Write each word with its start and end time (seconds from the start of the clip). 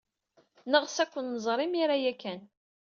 Neɣs 0.71 0.97
ad 1.03 1.09
ken-nẓer 1.11 1.59
imir-a 1.65 1.97
ya 2.03 2.13
kan. 2.21 2.41